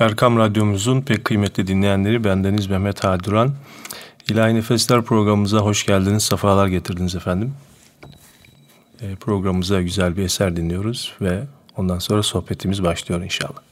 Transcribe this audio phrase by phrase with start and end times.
[0.00, 3.52] Erkam Radyomuzun pek kıymetli dinleyenleri bendeniz Mehmet Haduran.
[4.28, 7.54] İlahi Nefesler programımıza hoş geldiniz, sefalar getirdiniz efendim.
[9.00, 11.42] E, programımıza güzel bir eser dinliyoruz ve
[11.76, 13.69] ondan sonra sohbetimiz başlıyor inşallah.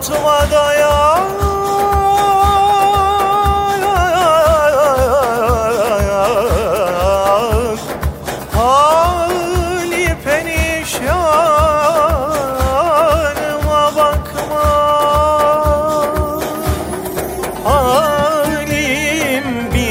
[0.00, 1.40] Ağlatma dayan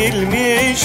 [0.10, 0.76] değerli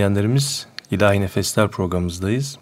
[0.00, 0.66] dinleyenlerimiz.
[0.90, 2.58] İlahi Nefesler programımızdayız.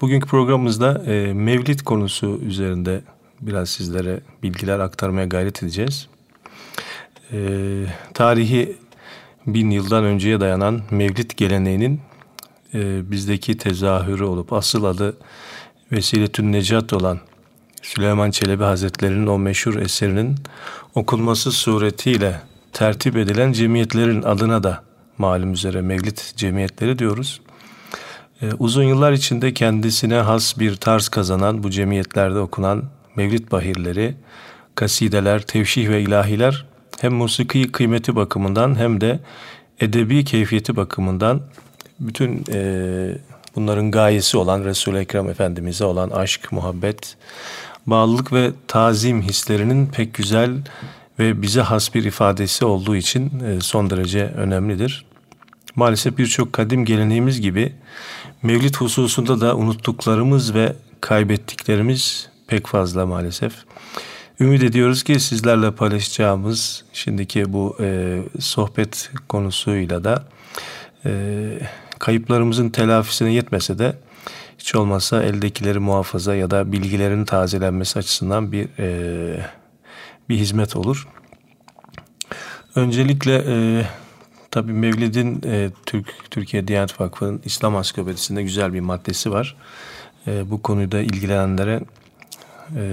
[0.00, 3.00] Bugünkü programımızda e, Mevlid konusu üzerinde
[3.40, 6.08] biraz sizlere bilgiler aktarmaya gayret edeceğiz.
[7.32, 7.38] E,
[8.14, 8.76] tarihi
[9.46, 12.00] bin yıldan önceye dayanan Mevlid geleneğinin
[12.74, 15.16] e, bizdeki tezahürü olup asıl adı
[15.92, 17.20] Vesiletün Necat olan
[17.82, 20.36] Süleyman Çelebi Hazretleri'nin o meşhur eserinin
[20.94, 22.40] okunması suretiyle
[22.72, 27.40] tertip edilen cemiyetlerin adına da malum üzere mevlid cemiyetleri diyoruz.
[28.42, 32.84] Ee, uzun yıllar içinde kendisine has bir tarz kazanan bu cemiyetlerde okunan
[33.16, 34.14] mevlid bahirleri,
[34.74, 36.64] kasideler, tevşih ve ilahiler
[37.00, 39.20] hem musiki kıymeti bakımından hem de
[39.80, 41.40] edebi keyfiyeti bakımından
[42.00, 43.18] bütün e,
[43.56, 47.16] bunların gayesi olan Resul-i Ekrem Efendimiz'e olan aşk, muhabbet,
[47.86, 50.50] bağlılık ve tazim hislerinin pek güzel
[51.18, 55.04] ve bize has bir ifadesi olduğu için e, son derece önemlidir.
[55.76, 57.72] maalesef birçok kadim geleneğimiz gibi
[58.42, 63.52] Mevlid hususunda da unuttuklarımız ve kaybettiklerimiz pek fazla maalesef.
[64.40, 70.24] Ümit ediyoruz ki sizlerle paylaşacağımız şimdiki bu e, sohbet konusuyla da
[71.06, 71.12] e,
[71.98, 73.96] kayıplarımızın telafisine yetmese de
[74.58, 79.46] hiç olmazsa eldekileri muhafaza ya da bilgilerin tazelenmesi açısından bir e,
[80.28, 81.08] bir hizmet olur.
[82.74, 83.86] Öncelikle e,
[84.50, 89.56] tabii Mevlid'in e, Türk Türkiye Diyanet Vakfı'nın İslam Ansiklopedisi'nde güzel bir maddesi var.
[90.26, 91.80] E, bu konuda ilgilenenlere
[92.76, 92.84] e,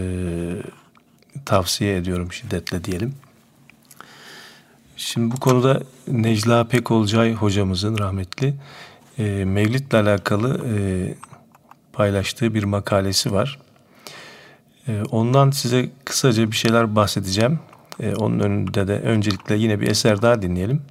[1.46, 3.14] tavsiye ediyorum şiddetle diyelim.
[4.98, 8.54] Şimdi bu konuda Necla Pekolcay hocamızın rahmetli
[9.18, 10.74] e, Mevlid'le alakalı e,
[11.94, 13.60] paylaştığı bir makalesi var.
[14.88, 17.60] E, ondan size kısaca bir şeyler bahsedeceğim.
[18.00, 20.82] E, onun önünde de öncelikle yine bir eser daha dinleyelim.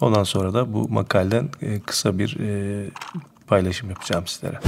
[0.00, 2.90] Ondan sonra da bu makaleden e, kısa bir e,
[3.46, 4.60] paylaşım yapacağım sizlere.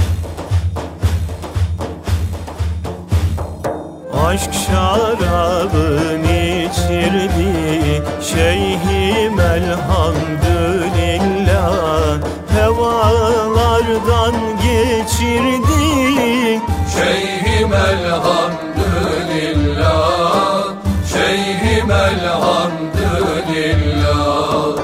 [4.25, 9.81] Aşk şarabın içirdi Şeyhim elhamdülillah
[12.55, 15.81] Hevalardan geçirdi
[16.93, 18.70] Şeyhim elhamdülillah
[21.91, 24.77] elhamdülillah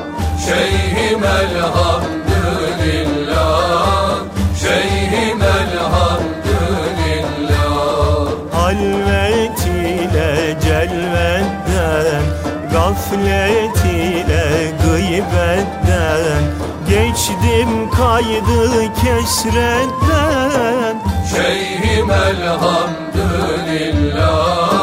[0.46, 4.20] Şeyhim elhamdülillah
[4.62, 12.24] Şeyhim elhamdülillah Halvet ile celvetten
[12.72, 16.44] Gaflet ile gıybetten
[16.90, 18.62] Geçtim kaydı
[19.02, 20.96] kesretten
[21.36, 24.77] Şeyhim elhamdülillah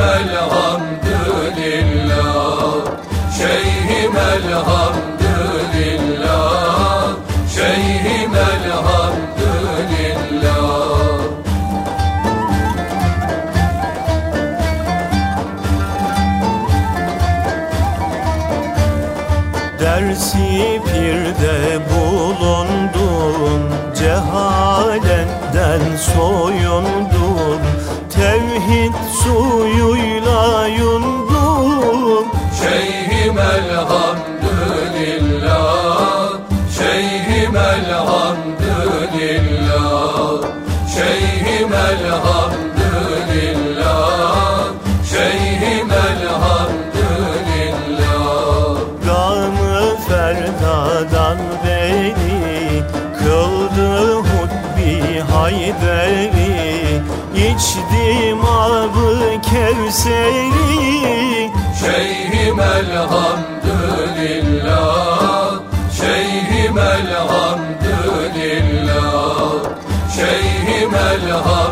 [0.00, 0.98] elhamdülillah
[3.38, 5.08] Şeyhim elhamdülillah.
[7.54, 9.18] Şeyhim elhamdülillah
[19.80, 23.62] Dersi pirde bulundun
[23.98, 27.27] Cehaletten soyundun
[29.22, 32.26] suyuyla yundun
[32.60, 34.18] Şeyhim elhamdülillah
[36.78, 38.58] Şeyhim elhamdülillah
[40.94, 42.58] Şeyhim elhamdülillah
[45.10, 46.78] Şeyhim elhamdülillah.
[49.06, 52.82] Gamı ferdadan beni
[53.18, 56.48] Kıldı hutbi hayderi.
[57.34, 58.47] İçtim
[59.68, 61.50] kevseri
[61.80, 65.60] Şeyhim elhamdülillah
[66.00, 69.52] Şeyhim elhamdülillah
[70.16, 71.67] Şeyhim elhamdülillah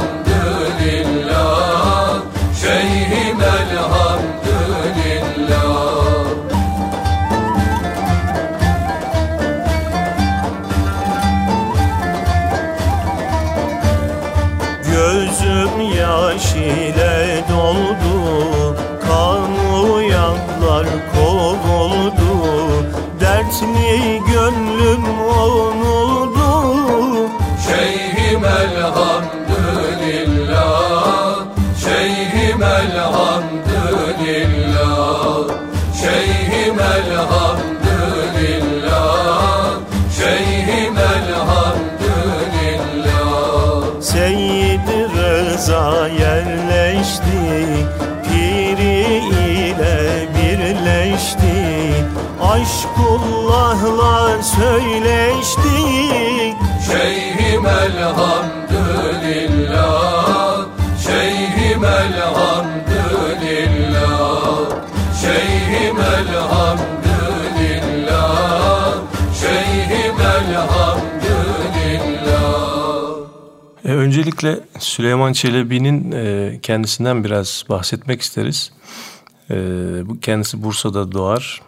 [54.57, 60.67] Aşkullah'la söyleşti Şeyhim elhamdülillah
[61.07, 64.71] Şeyhim elhamdülillah
[65.21, 68.97] Şeyhim elhamdülillah
[69.41, 71.07] Şeyhim elhamdülillah
[73.85, 78.73] E, öncelikle Süleyman Çelebi'nin e, kendisinden biraz bahsetmek isteriz.
[79.51, 79.55] E,
[80.09, 81.66] bu kendisi Bursa'da doğar.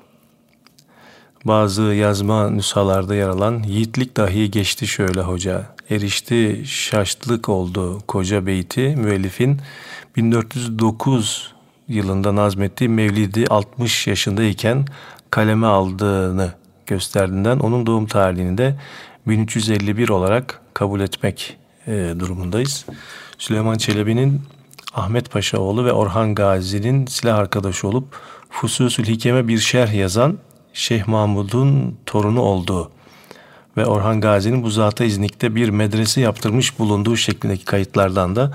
[1.45, 5.67] Bazı yazma nüshalarda yer alan yiğitlik dahi geçti şöyle hoca.
[5.91, 9.61] Erişti şaştlık oldu koca beyti müellifin
[10.17, 11.53] 1409
[11.89, 14.87] yılında nazmettiği Mevlidi 60 yaşındayken
[15.31, 16.53] kaleme aldığını
[16.87, 18.75] gösterdiğinden onun doğum tarihini de
[19.27, 22.87] 1351 olarak kabul etmek e, durumundayız.
[23.39, 24.43] Süleyman Çelebi'nin
[24.95, 28.17] Ahmet Paşa oğlu ve Orhan Gazi'nin silah arkadaşı olup
[28.51, 30.39] Fususül Hikem'e bir şerh yazan
[30.79, 32.91] Şeyh Mahmud'un torunu olduğu
[33.77, 38.55] ve Orhan Gazi'nin bu zata İznik'te bir medrese yaptırmış bulunduğu şeklindeki kayıtlardan da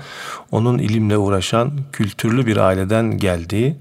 [0.52, 3.76] onun ilimle uğraşan kültürlü bir aileden geldiği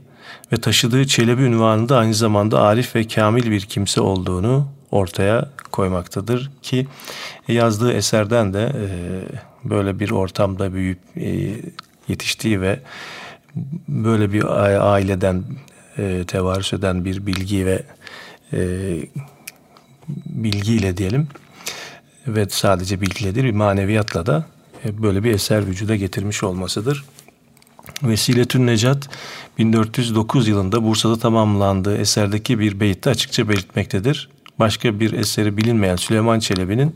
[0.52, 6.88] ve taşıdığı Çelebi ünvanında aynı zamanda arif ve kamil bir kimse olduğunu ortaya koymaktadır ki
[7.48, 8.88] yazdığı eserden de e,
[9.70, 11.30] böyle bir ortamda büyüyüp e,
[12.08, 12.80] yetiştiği ve
[13.88, 14.44] böyle bir
[14.94, 15.44] aileden
[15.98, 17.84] e, tevarüs eden bir bilgi ve
[18.54, 18.60] e,
[20.26, 21.28] bilgiyle diyelim
[22.28, 24.46] ve sadece bilgiyle değil bir maneviyatla da
[24.86, 27.06] e, böyle bir eser vücuda getirmiş olmasıdır.
[28.04, 29.10] Vesiletün Necat
[29.58, 34.30] 1409 yılında Bursa'da tamamlandığı eserdeki bir beyitte açıkça belirtmektedir.
[34.60, 36.94] Başka bir eseri bilinmeyen Süleyman Çelebi'nin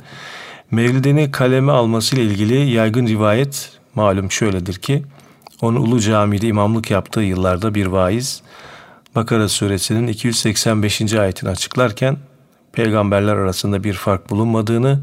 [0.72, 5.04] Mevlidini kaleme almasıyla ilgili yaygın rivayet malum şöyledir ki
[5.62, 8.42] onu Ulu Cami'de imamlık yaptığı yıllarda bir vaiz
[9.18, 11.14] Bakara suresinin 285.
[11.14, 12.18] ayetini açıklarken
[12.72, 15.00] peygamberler arasında bir fark bulunmadığını,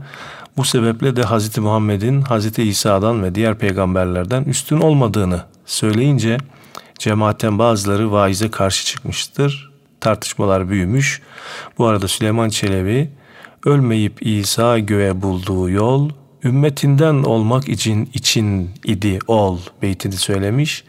[0.57, 1.59] bu sebeple de Hz.
[1.59, 2.59] Muhammed'in Hz.
[2.59, 6.39] İsa'dan ve diğer peygamberlerden üstün olmadığını söyleyince
[6.99, 9.71] cemaatten bazıları vaize karşı çıkmıştır.
[10.01, 11.23] Tartışmalar büyümüş.
[11.79, 13.11] Bu arada Süleyman Çelebi
[13.65, 16.11] ölmeyip İsa göğe bulduğu yol
[16.45, 20.85] ümmetinden olmak için için idi ol beytini söylemiş.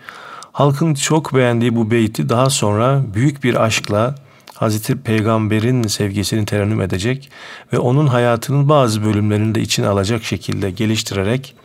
[0.56, 4.16] Halkın çok beğendiği bu beyti daha sonra büyük bir aşkla
[4.54, 7.30] Hazreti Peygamber'in sevgisini terennüm edecek
[7.74, 11.56] ve onun hayatının bazı bölümlerini de içine alacak şekilde geliştirerek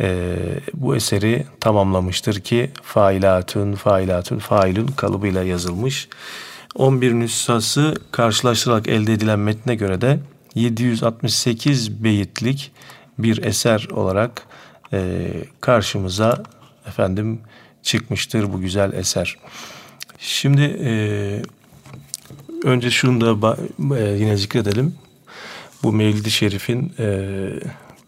[0.00, 0.36] e,
[0.74, 6.08] bu eseri tamamlamıştır ki failatun, failatun, failun kalıbıyla yazılmış.
[6.74, 10.18] 11 nüshası karşılaştırarak elde edilen metne göre de
[10.54, 12.72] 768 beyitlik
[13.18, 14.46] bir eser olarak
[14.92, 15.28] e,
[15.60, 16.42] karşımıza
[16.86, 17.40] efendim
[17.84, 19.36] çıkmıştır bu güzel eser.
[20.18, 20.92] Şimdi e,
[22.64, 23.56] önce şunu da
[23.98, 24.94] e, yine zikredelim.
[25.82, 27.28] Bu Mevlid-i Şerif'in e,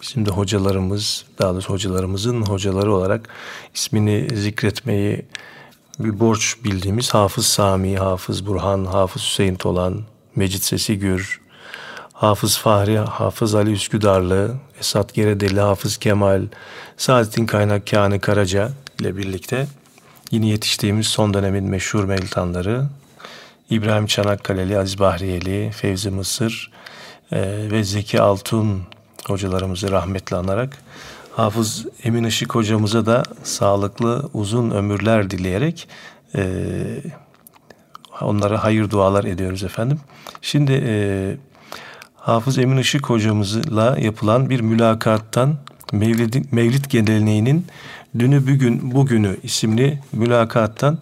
[0.02, 3.28] bizim de hocalarımız, daha doğrusu hocalarımızın hocaları olarak
[3.74, 5.22] ismini zikretmeyi
[5.98, 10.02] bir borç bildiğimiz Hafız Sami, Hafız Burhan, Hafız Hüseyin Tolan,
[10.36, 11.40] Mecit Sesi Gür,
[12.12, 16.42] Hafız Fahri, Hafız Ali Üsküdarlı, Esat Geredeli, Hafız Kemal,
[16.96, 19.66] Saadettin Kaynak Kâni Karaca ile birlikte
[20.30, 22.86] yine yetiştiğimiz son dönemin meşhur mevlitanları
[23.70, 26.70] İbrahim Çanakkale'li, Aziz Bahriyeli, Fevzi Mısır
[27.32, 28.82] e, ve Zeki Altun
[29.26, 30.78] hocalarımızı rahmetle anarak
[31.36, 35.88] Hafız Emin Işık hocamıza da sağlıklı uzun ömürler dileyerek
[36.34, 36.42] e,
[38.20, 40.00] onlara hayır dualar ediyoruz efendim.
[40.42, 41.36] Şimdi e,
[42.14, 45.56] Hafız Emin Işık hocamızla yapılan bir mülakattan
[45.92, 47.66] Mevlid, Mevlid geleneğinin
[48.18, 50.98] Dünü Bugün Bugünü isimli mülakattan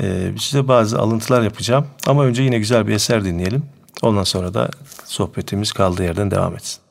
[0.00, 1.86] e, size bazı alıntılar yapacağım.
[2.06, 3.62] Ama önce yine güzel bir eser dinleyelim.
[4.02, 4.70] Ondan sonra da
[5.04, 6.85] sohbetimiz kaldığı yerden devam etsin.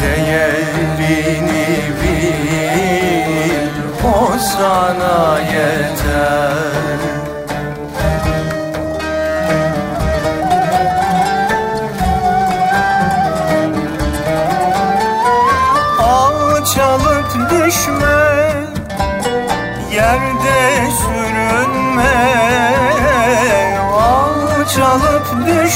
[0.02, 1.68] Değerini
[2.02, 3.68] bil
[4.04, 6.77] O sana yeter.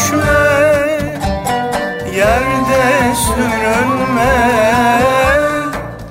[0.01, 0.41] düşme
[2.15, 4.61] Yerde sürünme.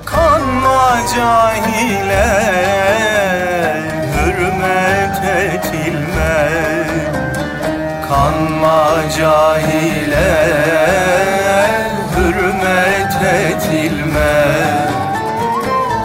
[0.05, 2.27] Kanma cahile
[4.13, 6.49] Hürmet etilme
[8.09, 10.31] Kanma cahile
[12.15, 14.33] Hürmet etilme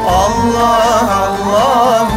[0.09, 2.09] Allah Allah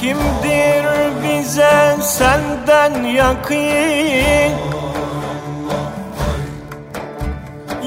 [0.00, 0.86] kimdir
[1.22, 4.52] bize senden yakın?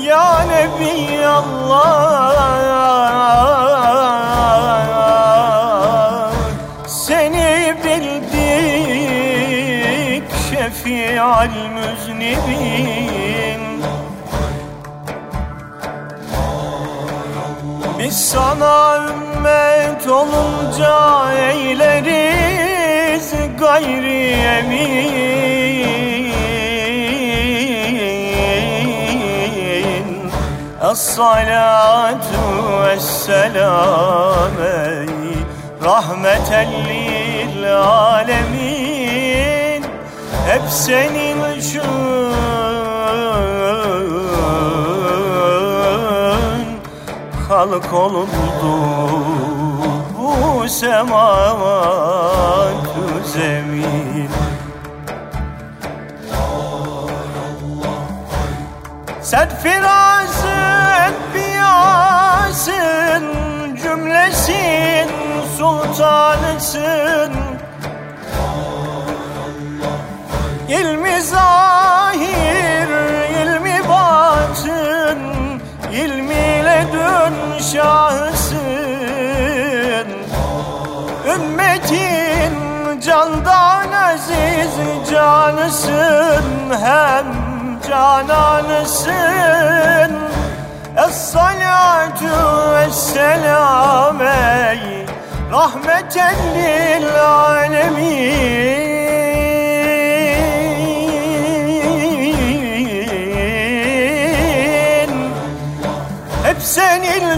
[0.04, 2.42] Ya Nebi Allah
[6.88, 8.32] Seni bildik
[10.50, 13.62] şefial müznibin.
[18.00, 19.00] Biz sana
[19.42, 25.12] ümmet olunca eyleriz gayri emin.
[30.92, 32.44] Es-salatu
[32.84, 34.58] vesselam
[35.84, 38.72] rahmeten lil alemin.
[40.48, 41.82] Hep senin için
[47.62, 48.74] halk olundu
[50.18, 51.96] bu semavat
[53.34, 54.30] zemin
[59.22, 63.24] Sen firasın biyasın
[63.84, 65.10] cümlesin
[65.58, 67.34] sultanısın.
[70.70, 72.61] İlmi zahir,
[77.32, 78.62] dön şahsın
[81.36, 82.54] Ümmetin
[83.00, 84.76] candan aziz
[85.12, 86.46] canısın
[86.82, 87.26] Hem
[87.90, 89.12] cananısın.
[90.98, 92.34] Es-salatu
[92.76, 95.06] vesselam ey
[95.52, 98.91] Rahmeten lil alemin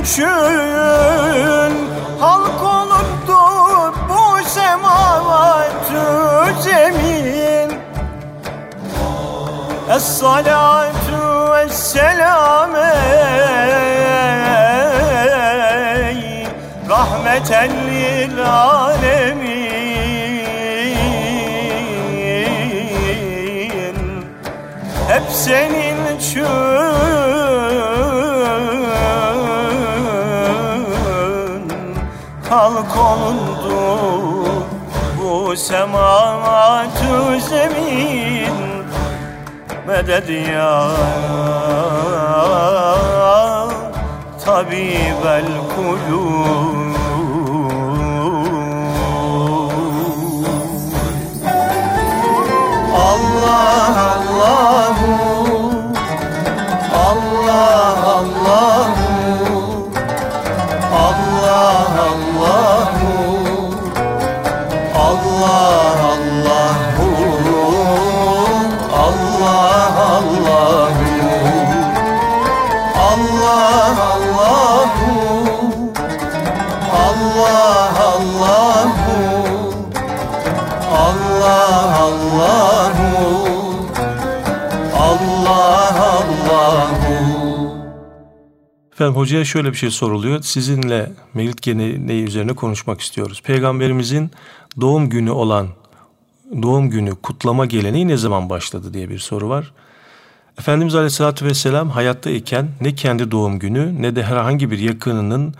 [0.03, 0.27] için
[2.19, 3.41] halk olundu
[4.09, 6.05] bu semavatü
[6.61, 7.69] zemin.
[9.89, 12.93] Es-salatu vesselam ey
[16.89, 19.63] rahmeten lil alemin.
[25.07, 27.12] Hep senin için
[33.13, 33.83] ondu
[35.17, 38.55] bu sematü zemin
[39.87, 40.89] medet ya
[44.45, 46.93] tabib el kulub
[52.93, 55.11] Allah Allahu.
[56.93, 59.02] Allah Allah
[89.23, 90.41] hocaya şöyle bir şey soruluyor.
[90.41, 93.41] Sizinle Mevlid geleneği üzerine konuşmak istiyoruz.
[93.41, 94.31] Peygamberimizin
[94.81, 95.67] doğum günü olan
[96.61, 99.73] doğum günü kutlama geleneği ne zaman başladı diye bir soru var.
[100.59, 105.53] Efendimiz Aleyhisselatü Vesselam hayattayken ne kendi doğum günü ne de herhangi bir yakınının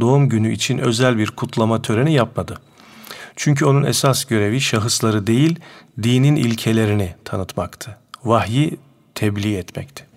[0.00, 2.58] doğum günü için özel bir kutlama töreni yapmadı.
[3.36, 5.58] Çünkü onun esas görevi şahısları değil,
[6.02, 7.96] dinin ilkelerini tanıtmaktı.
[8.24, 8.76] Vahyi
[9.14, 10.07] tebliğ etmekti.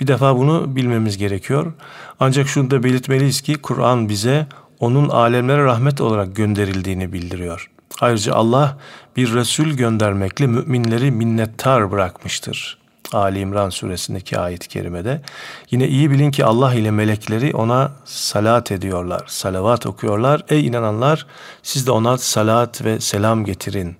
[0.00, 1.72] Bir defa bunu bilmemiz gerekiyor.
[2.20, 4.46] Ancak şunu da belirtmeliyiz ki Kur'an bize
[4.80, 7.70] onun alemlere rahmet olarak gönderildiğini bildiriyor.
[8.00, 8.78] Ayrıca Allah
[9.16, 12.80] bir Resul göndermekle müminleri minnettar bırakmıştır.
[13.12, 15.22] Ali İmran suresindeki ayet-i kerimede.
[15.70, 20.42] Yine iyi bilin ki Allah ile melekleri ona salat ediyorlar, salavat okuyorlar.
[20.48, 21.26] Ey inananlar
[21.62, 23.96] siz de ona salat ve selam getirin.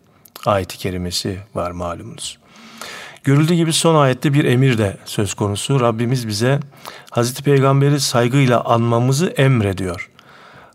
[0.46, 2.38] Ayet-i kerimesi var malumunuz.
[3.24, 5.80] Görüldüğü gibi son ayette bir emir de söz konusu.
[5.80, 6.60] Rabbimiz bize
[7.10, 10.10] Hazreti Peygamber'i saygıyla anmamızı emrediyor.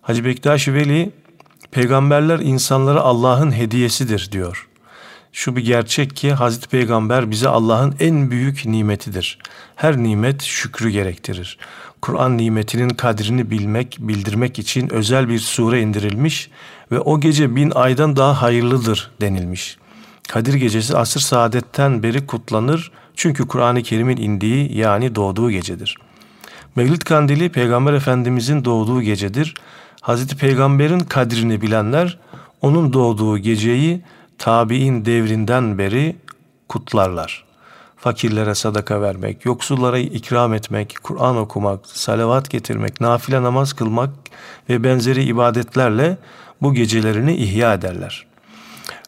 [0.02, 1.12] Hacı Bektaş Veli
[1.72, 4.68] peygamberler insanlara Allah'ın hediyesidir diyor.
[5.32, 9.40] Şu bir gerçek ki Hazreti Peygamber bize Allah'ın en büyük nimetidir.
[9.76, 11.58] Her nimet şükrü gerektirir.
[12.02, 16.50] Kur'an nimetinin kadrini bilmek, bildirmek için özel bir sure indirilmiş
[16.92, 19.78] ve o gece bin aydan daha hayırlıdır denilmiş.
[20.30, 25.98] Kadir gecesi asır saadetten beri kutlanır çünkü Kur'an-ı Kerim'in indiği yani doğduğu gecedir.
[26.76, 29.54] Mevlid kandili Peygamber Efendimizin doğduğu gecedir.
[30.02, 32.20] Hazreti Peygamber'in kadrini bilenler
[32.62, 34.02] onun doğduğu geceyi
[34.38, 36.16] tabi'in devrinden beri
[36.70, 37.46] kutlarlar.
[37.98, 44.10] Fakirlere sadaka vermek, yoksullara ikram etmek, Kur'an okumak, salavat getirmek, nafile namaz kılmak
[44.70, 46.18] ve benzeri ibadetlerle
[46.62, 48.26] bu gecelerini ihya ederler.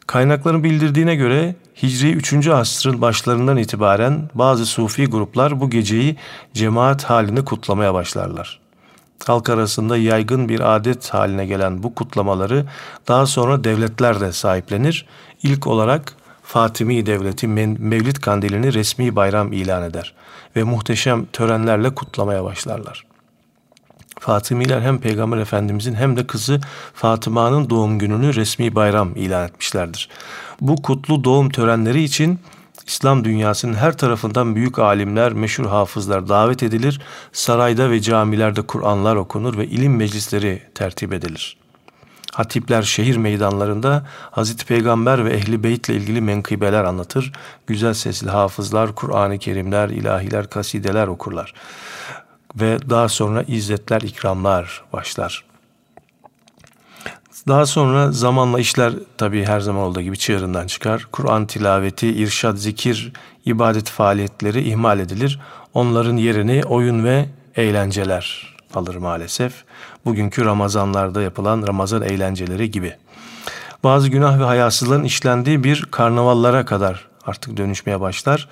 [0.08, 2.48] Kaynakların bildirdiğine göre Hicri 3.
[2.48, 6.16] asrın başlarından itibaren bazı sufi gruplar bu geceyi
[6.54, 8.60] cemaat halinde kutlamaya başlarlar.
[9.26, 12.66] Halk arasında yaygın bir adet haline gelen bu kutlamaları
[13.08, 15.06] daha sonra devletler de sahiplenir.
[15.42, 20.14] İlk olarak Fatimi Devleti Mevlid Kandilini resmi bayram ilan eder
[20.56, 23.07] ve muhteşem törenlerle kutlamaya başlarlar.
[24.20, 26.60] Fatımiler hem Peygamber Efendimizin hem de kızı
[26.94, 30.08] Fatıma'nın doğum gününü resmi bayram ilan etmişlerdir.
[30.60, 32.38] Bu kutlu doğum törenleri için
[32.86, 37.00] İslam dünyasının her tarafından büyük alimler, meşhur hafızlar davet edilir.
[37.32, 41.56] Sarayda ve camilerde Kur'anlar okunur ve ilim meclisleri tertip edilir.
[42.32, 47.32] Hatipler şehir meydanlarında Hazreti Peygamber ve Ehli Beyt ile ilgili menkıbeler anlatır.
[47.66, 51.54] Güzel sesli hafızlar, Kur'an-ı Kerimler, ilahiler, kasideler okurlar.
[52.60, 55.44] Ve daha sonra izzetler, ikramlar başlar.
[57.48, 61.06] Daha sonra zamanla işler tabii her zaman olduğu gibi çığırından çıkar.
[61.12, 63.12] Kur'an tilaveti, irşad, zikir,
[63.44, 65.40] ibadet faaliyetleri ihmal edilir.
[65.74, 69.52] Onların yerini oyun ve eğlenceler alır maalesef.
[70.04, 72.94] Bugünkü Ramazanlarda yapılan Ramazan eğlenceleri gibi.
[73.84, 78.48] Bazı günah ve hayasızlığın işlendiği bir karnavallara kadar artık dönüşmeye başlar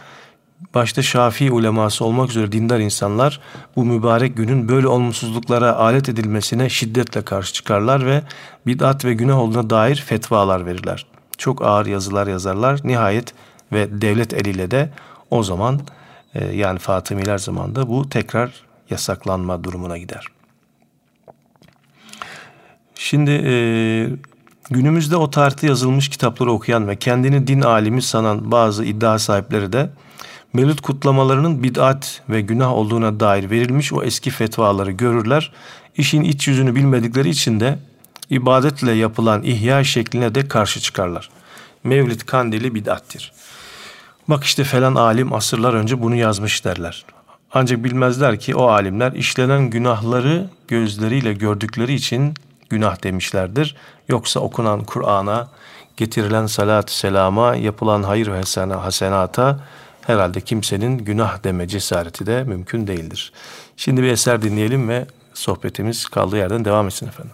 [0.75, 3.41] başta Şafii uleması olmak üzere dindar insanlar
[3.77, 8.23] bu mübarek günün böyle olumsuzluklara alet edilmesine şiddetle karşı çıkarlar ve
[8.67, 11.07] bid'at ve günah olduğuna dair fetvalar verirler.
[11.39, 12.81] Çok ağır yazılar yazarlar.
[12.85, 13.35] Nihayet
[13.73, 14.91] ve devlet eliyle de
[15.31, 15.81] o zaman
[16.35, 18.51] e, yani Fatımiler zamanında bu tekrar
[18.91, 20.27] yasaklanma durumuna gider.
[22.95, 23.53] Şimdi e,
[24.71, 29.91] günümüzde o tarihte yazılmış kitapları okuyan ve kendini din alimi sanan bazı iddia sahipleri de
[30.57, 35.53] Mevlüt kutlamalarının bid'at ve günah olduğuna dair verilmiş o eski fetvaları görürler.
[35.97, 37.79] İşin iç yüzünü bilmedikleri için de
[38.31, 41.31] ibadetle yapılan ihya şekline de karşı çıkarlar.
[41.85, 43.33] Mevlid kandili bid'attir.
[44.29, 47.05] Bak işte falan alim asırlar önce bunu yazmış derler.
[47.53, 52.35] Ancak bilmezler ki o alimler işlenen günahları gözleriyle gördükleri için
[52.71, 53.77] günah demişlerdir.
[54.09, 55.49] Yoksa okunan Kur'an'a,
[55.97, 58.43] getirilen salat selama, yapılan hayır ve
[58.75, 59.61] hasenata
[60.07, 63.33] herhalde kimsenin günah deme cesareti de mümkün değildir.
[63.77, 67.33] Şimdi bir eser dinleyelim ve sohbetimiz kaldığı yerden devam etsin efendim.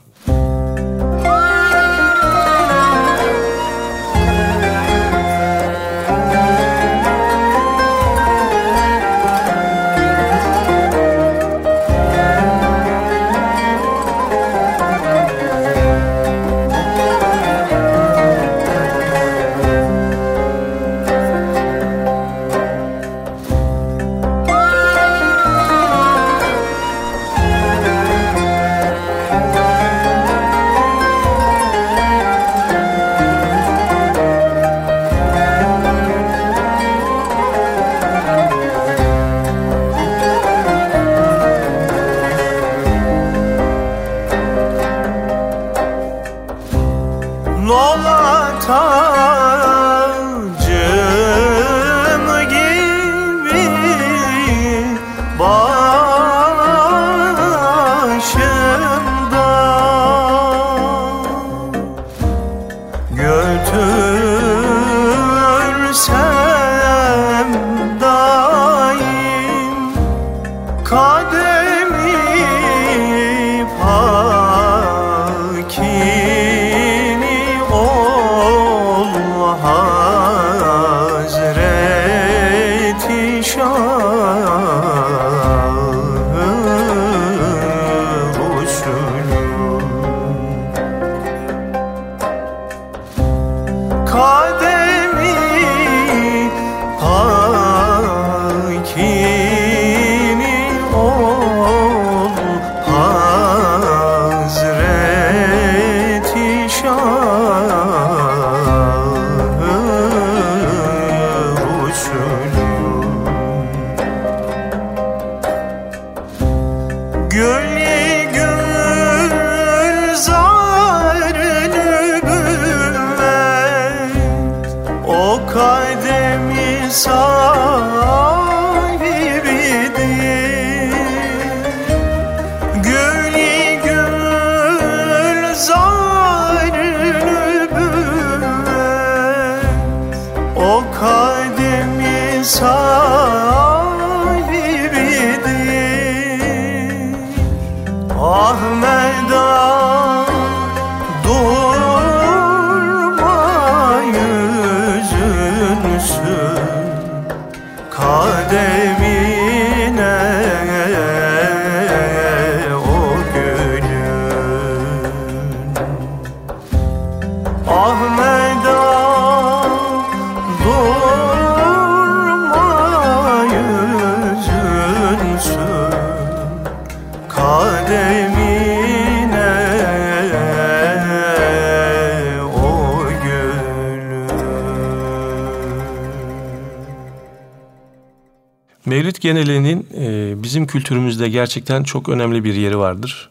[189.23, 193.31] Geleneğinin e, bizim kültürümüzde gerçekten çok önemli bir yeri vardır.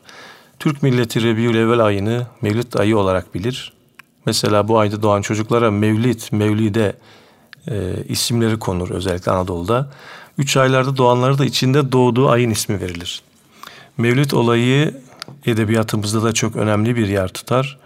[0.60, 3.73] Türk milleti Rebiülevvel ayını Mevlid ayı olarak bilir.
[4.25, 6.95] Mesela bu ayda doğan çocuklara Mevlid, Mevlide
[7.67, 9.91] e, isimleri konur özellikle Anadolu'da.
[10.38, 13.21] Üç aylarda doğanlara da içinde doğduğu ayın ismi verilir.
[13.97, 15.01] Mevlid olayı
[15.45, 17.77] edebiyatımızda da çok önemli bir yer tutar.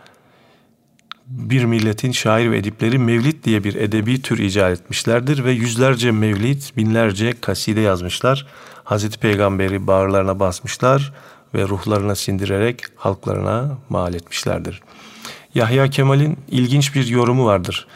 [1.28, 6.62] Bir milletin şair ve edipleri mevlid diye bir edebi tür icat etmişlerdir ve yüzlerce mevlid,
[6.78, 8.48] binlerce kaside yazmışlar.
[8.84, 11.14] Hazreti Peygamberi bağırlarına basmışlar
[11.54, 14.82] ve ruhlarına sindirerek halklarına mal etmişlerdir.
[15.56, 17.88] Yahya Kemal'in ilginç bir yorumu vardır.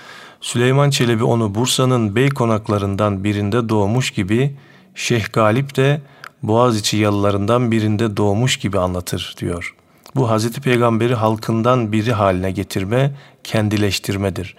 [0.41, 4.55] Süleyman Çelebi onu Bursa'nın bey konaklarından birinde doğmuş gibi,
[4.95, 6.01] Şeyh Galip de
[6.43, 9.75] Boğaziçi yalılarından birinde doğmuş gibi anlatır diyor.
[10.15, 13.11] Bu Hazreti Peygamberi halkından biri haline getirme,
[13.43, 14.55] kendileştirmedir.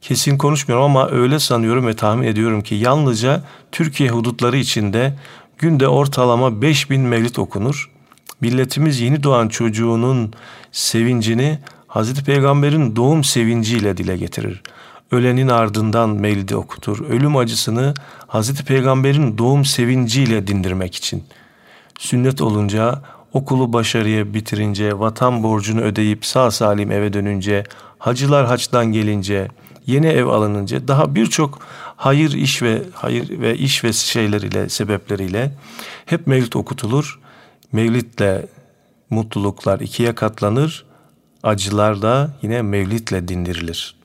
[0.00, 5.14] Kesin konuşmuyorum ama öyle sanıyorum ve tahmin ediyorum ki yalnızca Türkiye hudutları içinde
[5.58, 7.90] günde ortalama 5000 mevlid okunur.
[8.40, 10.32] Milletimiz yeni doğan çocuğunun
[10.72, 14.62] sevincini Hazreti Peygamber'in doğum sevinciyle dile getirir.
[15.10, 17.06] Ölenin ardından mevlidi okutur.
[17.08, 17.94] Ölüm acısını
[18.26, 21.24] Hazreti Peygamber'in doğum sevinciyle dindirmek için.
[21.98, 27.64] Sünnet olunca, okulu başarıya bitirince, vatan borcunu ödeyip sağ salim eve dönünce,
[27.98, 29.48] hacılar haçtan gelince,
[29.86, 31.58] yeni ev alınınca daha birçok
[31.96, 35.52] hayır iş ve hayır ve iş ve şeyleriyle sebepleriyle
[36.06, 37.20] hep mevlid okutulur.
[37.72, 38.46] Mevlidle
[39.10, 40.86] mutluluklar ikiye katlanır.
[41.42, 43.96] Acılar da yine mevlidle dindirilir.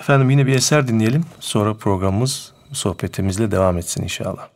[0.00, 1.24] Efendim yine bir eser dinleyelim.
[1.40, 4.48] Sonra programımız sohbetimizle devam etsin inşallah.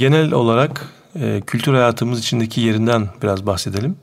[0.00, 0.86] Genel olarak
[1.20, 3.96] e, kültür hayatımız içindeki yerinden biraz bahsedelim.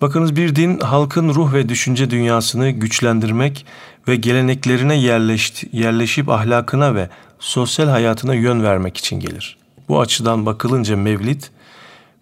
[0.00, 3.66] Bakınız bir din halkın ruh ve düşünce dünyasını güçlendirmek
[4.08, 7.08] ve geleneklerine yerleş, yerleşip ahlakına ve
[7.38, 9.56] sosyal hayatına yön vermek için gelir.
[9.88, 11.42] Bu açıdan bakılınca Mevlid,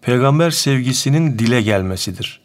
[0.02, 2.40] peygamber sevgisinin dile gelmesidir.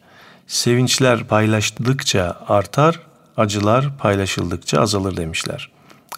[0.47, 2.99] Sevinçler paylaştıkça artar,
[3.37, 5.69] acılar paylaşıldıkça azalır demişler.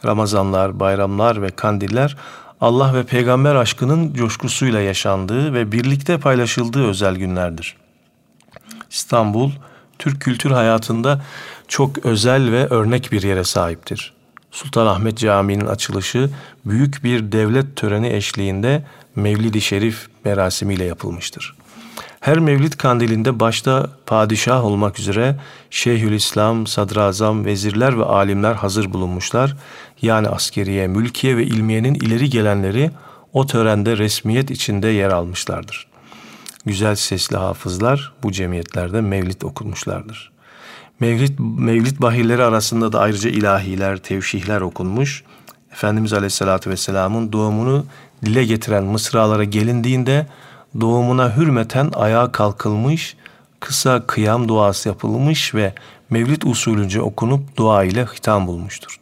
[0.05, 2.17] Ramazanlar, bayramlar ve kandiller
[2.61, 7.75] Allah ve peygamber aşkının coşkusuyla yaşandığı ve birlikte paylaşıldığı özel günlerdir.
[8.89, 9.51] İstanbul,
[9.99, 11.21] Türk kültür hayatında
[11.67, 14.13] çok özel ve örnek bir yere sahiptir.
[14.51, 16.29] Sultanahmet Camii'nin açılışı
[16.65, 18.85] büyük bir devlet töreni eşliğinde
[19.15, 21.55] Mevlid-i Şerif merasimiyle yapılmıştır.
[22.19, 25.35] Her Mevlid kandilinde başta padişah olmak üzere
[25.69, 29.55] Şeyhülislam, sadrazam, vezirler ve alimler hazır bulunmuşlar.
[30.01, 32.91] Yani askeriye, mülkiye ve ilmiyenin ileri gelenleri
[33.33, 35.87] o törende resmiyet içinde yer almışlardır.
[36.65, 40.31] Güzel sesli hafızlar bu cemiyetlerde mevlid okunmuşlardır.
[40.99, 45.23] Mevlid, mevlid bahirleri arasında da ayrıca ilahiler, tevşihler okunmuş.
[45.71, 47.85] Efendimiz Aleyhisselatü Vesselam'ın doğumunu
[48.25, 50.27] dile getiren mısralara gelindiğinde
[50.81, 53.15] doğumuna hürmeten ayağa kalkılmış,
[53.59, 55.73] kısa kıyam duası yapılmış ve
[56.09, 59.00] mevlid usulünce okunup dua ile hitam bulmuştur.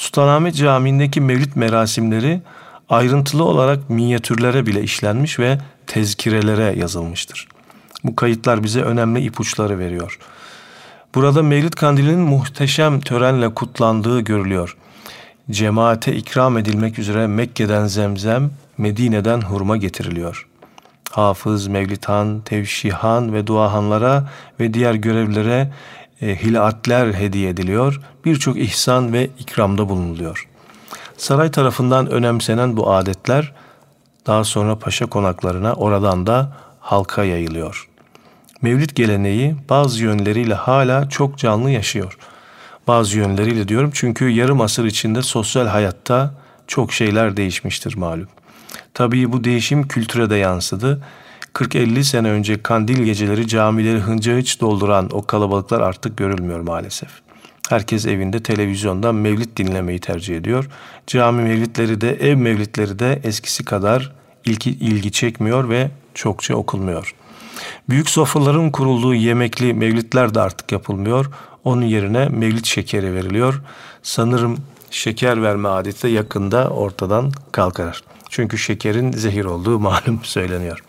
[0.00, 2.42] Sultanahmet Camii'ndeki mevlid merasimleri
[2.88, 7.48] ayrıntılı olarak minyatürlere bile işlenmiş ve tezkirelere yazılmıştır.
[8.04, 10.18] Bu kayıtlar bize önemli ipuçları veriyor.
[11.14, 14.76] Burada Mevlid Kandili'nin muhteşem törenle kutlandığı görülüyor.
[15.50, 20.46] Cemaate ikram edilmek üzere Mekke'den zemzem, Medine'den hurma getiriliyor.
[21.10, 24.28] Hafız, Mevlidhan, Tevşihan ve Duahanlara
[24.60, 25.72] ve diğer görevlilere
[26.22, 28.00] e, hilatler hediye ediliyor.
[28.24, 30.48] Birçok ihsan ve ikramda bulunuluyor.
[31.16, 33.52] Saray tarafından önemsenen bu adetler
[34.26, 37.88] daha sonra paşa konaklarına oradan da halka yayılıyor.
[38.62, 42.18] Mevlid geleneği bazı yönleriyle hala çok canlı yaşıyor.
[42.86, 46.34] Bazı yönleriyle diyorum çünkü yarım asır içinde sosyal hayatta
[46.66, 48.28] çok şeyler değişmiştir malum.
[48.94, 51.02] Tabii bu değişim kültüre de yansıdı.
[51.54, 57.08] 40-50 sene önce kandil geceleri camileri hınca hıç dolduran o kalabalıklar artık görülmüyor maalesef.
[57.68, 60.68] Herkes evinde televizyondan mevlid dinlemeyi tercih ediyor.
[61.06, 64.12] Cami mevlidleri de ev mevlidleri de eskisi kadar
[64.44, 67.14] ilgi, ilgi çekmiyor ve çokça okunmuyor.
[67.88, 71.30] Büyük sofraların kurulduğu yemekli mevlitler de artık yapılmıyor.
[71.64, 73.62] Onun yerine mevlit şekeri veriliyor.
[74.02, 74.56] Sanırım
[74.90, 78.02] şeker verme adeti de yakında ortadan kalkar.
[78.30, 80.82] Çünkü şekerin zehir olduğu malum söyleniyor.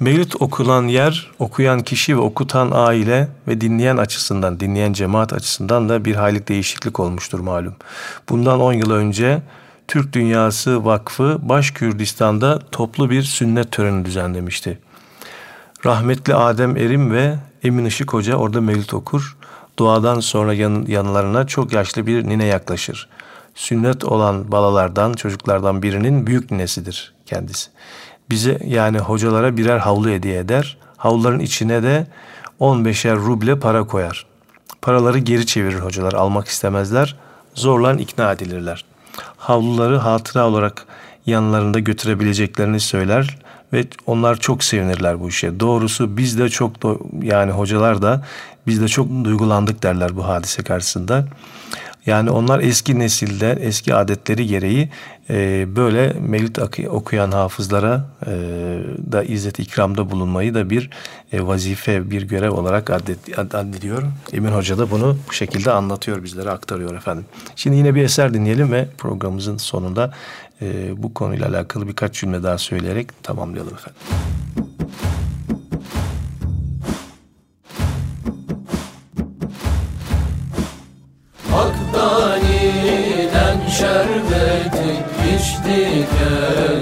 [0.00, 6.04] Mevlüt okulan yer, okuyan kişi ve okutan aile ve dinleyen açısından, dinleyen cemaat açısından da
[6.04, 7.74] bir hayli değişiklik olmuştur malum.
[8.28, 9.42] Bundan 10 yıl önce
[9.88, 14.78] Türk Dünyası Vakfı Baş Kürdistan'da toplu bir sünnet töreni düzenlemişti.
[15.86, 19.36] Rahmetli Adem Erim ve Emin Işık Hoca orada mevlüt okur.
[19.78, 23.08] Duadan sonra yan, yanlarına çok yaşlı bir nine yaklaşır.
[23.54, 27.70] Sünnet olan balalardan, çocuklardan birinin büyük ninesidir kendisi.
[28.30, 30.76] Bize yani hocalara birer havlu hediye eder.
[30.96, 32.06] Havluların içine de
[32.60, 34.26] 15'er ruble para koyar.
[34.82, 37.16] Paraları geri çevirir hocalar almak istemezler.
[37.54, 38.84] Zorla ikna edilirler.
[39.36, 40.86] Havluları hatıra olarak
[41.26, 43.38] yanlarında götürebileceklerini söyler
[43.72, 45.60] ve onlar çok sevinirler bu işe.
[45.60, 46.72] Doğrusu biz de çok
[47.22, 48.24] yani hocalar da
[48.66, 51.26] biz de çok duygulandık derler bu hadise karşısında.
[52.06, 54.88] Yani onlar eski nesilde eski adetleri gereği
[55.30, 56.56] e, böyle mevlid
[56.88, 58.30] okuyan hafızlara e,
[59.12, 60.90] da izzet ikramda bulunmayı da bir
[61.32, 62.90] e, vazife, bir görev olarak
[63.54, 64.02] addediyor.
[64.32, 67.24] Emin Hoca da bunu bu şekilde anlatıyor, bizlere aktarıyor efendim.
[67.56, 70.14] Şimdi yine bir eser dinleyelim ve programımızın sonunda
[70.62, 74.00] e, bu konuyla alakalı birkaç cümle daha söyleyerek tamamlayalım efendim.
[83.74, 84.92] Hakdaniden şerbeti
[85.36, 86.08] içtik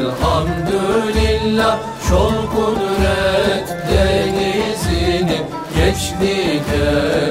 [0.01, 1.79] elhamdülillah
[2.09, 5.41] Şol kudret denizini
[5.77, 6.69] geçtik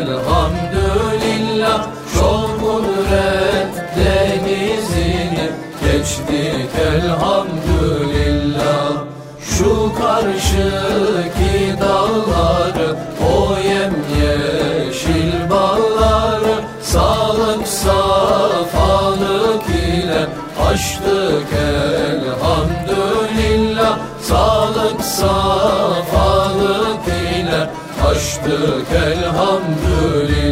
[0.02, 1.82] elhamdülillah
[2.14, 5.46] Şol kudret denizini
[5.84, 8.92] geçtik elhamdülillah
[9.42, 11.41] Şu karşıki
[20.72, 21.52] açtık
[22.14, 27.70] elhamdülillah Sağlık safalık ile.
[28.06, 30.51] Açtık elhamdülillah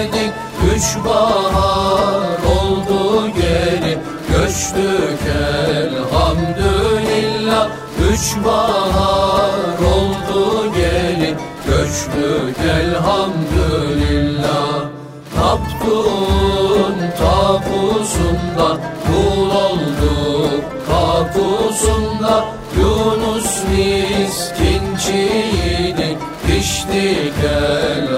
[0.00, 0.32] işledik
[0.74, 3.98] Üç bahar oldu geri.
[4.28, 5.20] Göçtük
[5.82, 7.68] elhamdülillah
[8.12, 10.40] Üç bahar oldu
[10.74, 11.30] geri.
[11.66, 14.74] Göçtük elhamdülillah
[15.36, 18.68] Taptun tapusunda
[19.06, 22.34] Kul olduk kapusunda.
[22.76, 28.09] Yunus miskinçiydik Piştik elhamdülillah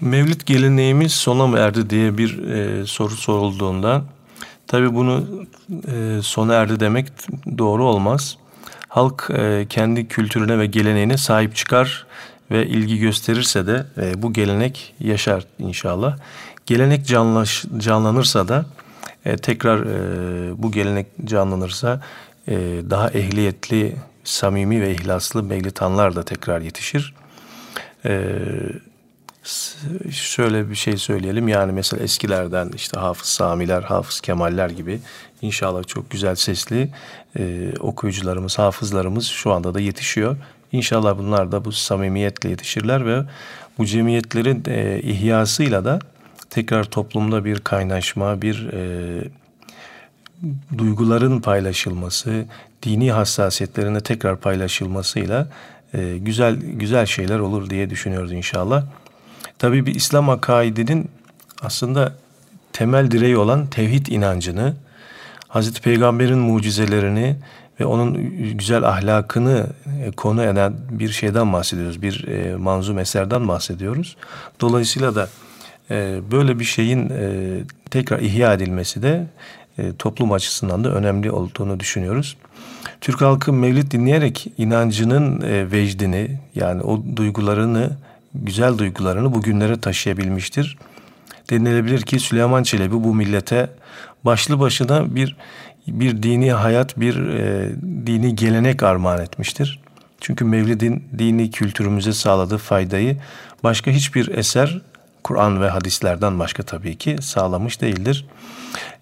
[0.00, 4.02] Mevlid geleneğimiz sona mı erdi diye bir e, soru sorulduğunda
[4.66, 5.24] tabi bunu
[5.88, 7.06] e, sona erdi demek
[7.58, 8.36] doğru olmaz.
[8.88, 12.06] Halk e, kendi kültürüne ve geleneğine sahip çıkar
[12.50, 16.18] ve ilgi gösterirse de e, bu gelenek yaşar inşallah.
[16.66, 18.66] Gelenek canlaş, canlanırsa da
[19.24, 22.00] e, tekrar e, bu gelenek canlanırsa
[22.48, 22.56] e,
[22.90, 27.14] daha ehliyetli samimi ve ihlaslı Mevlitanlar da tekrar yetişir.
[28.04, 28.32] Ee,
[30.10, 35.00] şöyle bir şey söyleyelim yani mesela eskilerden işte Hafız Samiler, Hafız Kemaller gibi
[35.42, 36.88] inşallah çok güzel sesli
[37.38, 40.36] e, okuyucularımız, hafızlarımız şu anda da yetişiyor.
[40.72, 43.22] İnşallah bunlar da bu samimiyetle yetişirler ve
[43.78, 45.98] bu cemiyetlerin e, ihyasıyla da
[46.50, 49.24] tekrar toplumda bir kaynaşma, bir e,
[50.78, 52.44] duyguların paylaşılması,
[52.82, 55.48] dini hassasiyetlerine tekrar paylaşılmasıyla
[55.94, 58.84] e, güzel güzel şeyler olur diye düşünüyoruz inşallah.
[59.60, 61.10] Tabii bir İslam akaidinin
[61.62, 62.14] aslında
[62.72, 64.74] temel direği olan tevhid inancını,
[65.48, 67.36] Hazreti Peygamber'in mucizelerini
[67.80, 68.14] ve onun
[68.58, 69.66] güzel ahlakını
[70.06, 72.02] e, konu eden bir şeyden bahsediyoruz.
[72.02, 74.16] Bir e, manzum eserden bahsediyoruz.
[74.60, 75.28] Dolayısıyla da
[75.90, 77.12] e, böyle bir şeyin
[77.90, 79.26] tekrar ihya edilmesi de
[79.98, 82.36] toplum açısından da önemli olduğunu düşünüyoruz.
[83.00, 85.42] Türk halkı mevlid dinleyerek inancının
[85.72, 87.90] vecdini yani o duygularını,
[88.34, 90.78] güzel duygularını bugünlere taşıyabilmiştir.
[91.50, 93.70] Denilebilir ki Süleyman Çelebi bu millete
[94.24, 95.36] başlı başına bir
[95.86, 97.70] bir dini hayat, bir e,
[98.06, 99.80] dini gelenek armağan etmiştir.
[100.20, 103.16] Çünkü Mevlid'in dini kültürümüze sağladığı faydayı
[103.64, 104.80] başka hiçbir eser
[105.24, 108.26] Kur'an ve hadislerden başka tabii ki sağlamış değildir.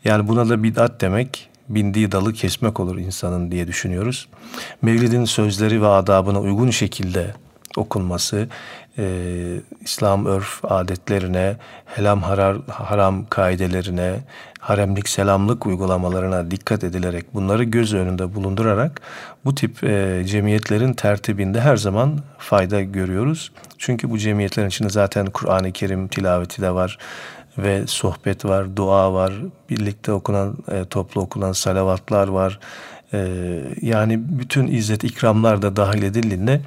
[0.05, 4.29] Yani buna da bid'at demek, bindiği dalı kesmek olur insanın diye düşünüyoruz.
[4.83, 7.35] Mevlid'in sözleri ve adabına uygun şekilde
[7.79, 8.49] okunması,
[8.99, 9.05] e,
[9.81, 11.57] İslam örf adetlerine,
[11.87, 14.21] helam harar, haram kaidelerine,
[14.61, 19.01] haremlik selamlık uygulamalarına dikkat edilerek bunları göz önünde bulundurarak
[19.45, 23.53] bu tip e, cemiyetlerin tertibinde her zaman fayda görüyoruz.
[23.79, 26.99] Çünkü bu cemiyetlerin içinde zaten Kur'an-ı Kerim tilaveti de var
[27.59, 29.33] ve sohbet var, dua var,
[29.71, 32.61] birlikte okunan, e, toplu okunan salavatlar var.
[33.13, 33.29] E,
[33.83, 36.61] yani bütün izzet ikramlar da dahil edildiğinde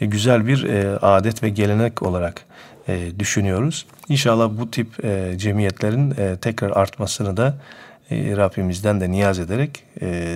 [0.00, 2.44] e, güzel bir e, adet ve gelenek olarak
[2.88, 3.86] e, düşünüyoruz.
[4.08, 4.88] İnşallah bu tip
[5.36, 7.54] cemiyetlerin tekrar artmasını da
[8.10, 9.84] Rabbimizden de niyaz ederek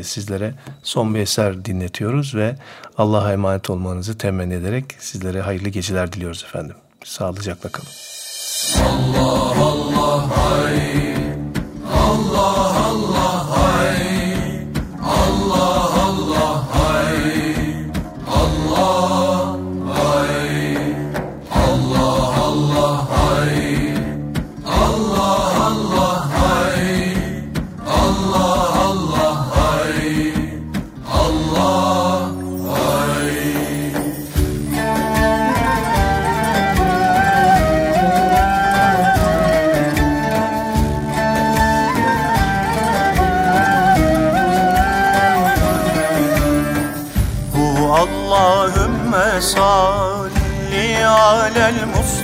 [0.02, 2.54] sizlere son bir eser dinletiyoruz ve
[2.98, 6.76] Allah'a emanet olmanızı temenni ederek sizlere hayırlı geceler diliyoruz efendim.
[7.04, 7.88] Sağlıcakla kalın.
[8.84, 11.14] Allah Allah hay
[11.92, 13.19] Allah Allah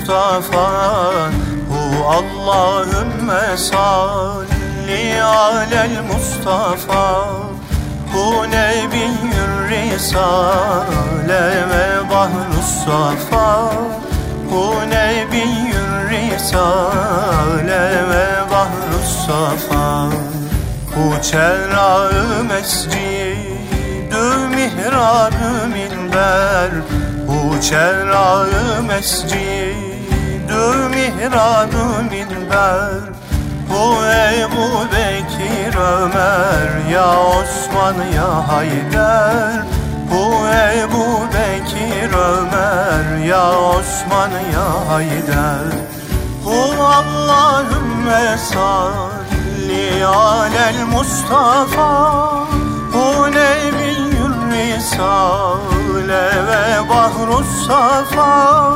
[0.07, 1.31] Mustafa
[1.69, 7.27] Hu Allahümme salli alel Mustafa.
[8.13, 13.73] Hu nebiyyür risale ve bahrus safa.
[14.51, 20.07] Hu nebiyyür risale ve bahrus safa.
[20.95, 26.71] Hu çerrağı mescidü mihrabü minber.
[27.27, 29.86] Hu çerrağı mescidü
[30.89, 33.17] mihrabü minber
[33.71, 39.65] Hu Ebu Bekir Ömer ya Osman ya Haydar.
[40.11, 40.47] Hu
[40.83, 45.73] Ebu Bekir Ömer ya Osman ya Haydar.
[46.45, 51.91] Hu Allahümme salli alel Mustafa.
[52.93, 54.07] Hu nebiyyür
[54.53, 58.67] risale ve bahrus safa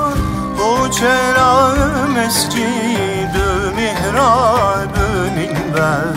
[0.61, 1.75] bu çela
[2.15, 6.15] mescidü mihrabü minber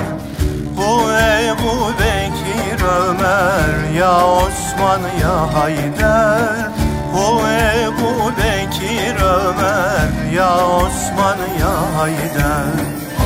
[0.77, 6.71] Bu Ebu Bekir Ömer ya Osman ya Haydar.
[7.13, 12.73] Bu Ebu Bekir Ömer ya Osman ya Haydar.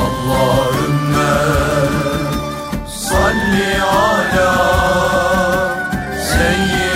[0.03, 1.35] Allahümme
[2.87, 4.53] salli ala
[6.33, 6.86] seyyid